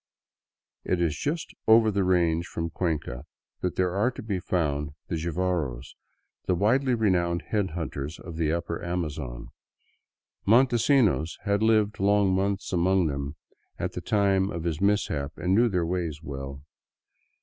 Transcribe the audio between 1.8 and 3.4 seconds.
the range from Cuenca